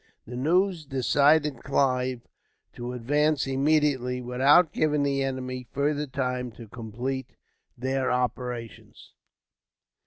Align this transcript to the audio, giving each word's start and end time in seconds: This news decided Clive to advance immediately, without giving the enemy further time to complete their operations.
This 0.25 0.35
news 0.35 0.83
decided 0.87 1.63
Clive 1.63 2.21
to 2.73 2.93
advance 2.93 3.45
immediately, 3.45 4.19
without 4.19 4.73
giving 4.73 5.03
the 5.03 5.21
enemy 5.21 5.67
further 5.73 6.07
time 6.07 6.51
to 6.53 6.67
complete 6.67 7.27
their 7.77 8.11
operations. 8.11 9.13